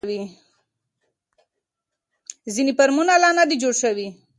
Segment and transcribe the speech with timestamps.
[2.55, 4.07] ځینې فارمونه لا نه دي جوړ شوي.